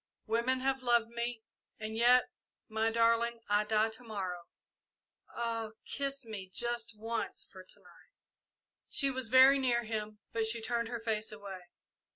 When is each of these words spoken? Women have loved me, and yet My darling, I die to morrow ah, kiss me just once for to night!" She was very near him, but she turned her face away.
Women 0.25 0.61
have 0.61 0.81
loved 0.81 1.09
me, 1.11 1.43
and 1.79 1.95
yet 1.95 2.31
My 2.67 2.89
darling, 2.89 3.41
I 3.47 3.65
die 3.65 3.89
to 3.89 4.03
morrow 4.03 4.45
ah, 5.29 5.73
kiss 5.85 6.25
me 6.25 6.49
just 6.51 6.97
once 6.97 7.45
for 7.51 7.63
to 7.63 7.79
night!" 7.79 8.09
She 8.89 9.11
was 9.11 9.29
very 9.29 9.59
near 9.59 9.83
him, 9.83 10.17
but 10.33 10.47
she 10.47 10.59
turned 10.59 10.87
her 10.87 11.01
face 11.01 11.31
away. 11.31 11.67